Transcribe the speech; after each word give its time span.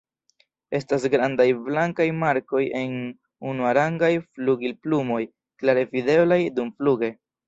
Estas 0.77 1.03
grandaj 1.15 1.45
blankaj 1.65 2.07
markoj 2.21 2.61
en 2.79 2.95
unuarangaj 3.51 4.09
flugilplumoj, 4.23 5.21
klare 5.61 5.85
videblaj 5.93 6.41
dumfluge. 6.57 7.11